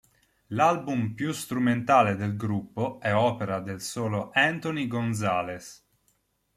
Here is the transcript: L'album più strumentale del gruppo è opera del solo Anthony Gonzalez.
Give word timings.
L'album 0.47 1.13
più 1.13 1.31
strumentale 1.31 2.15
del 2.15 2.35
gruppo 2.35 2.99
è 2.99 3.13
opera 3.13 3.59
del 3.59 3.81
solo 3.81 4.31
Anthony 4.33 4.87
Gonzalez. 4.87 5.85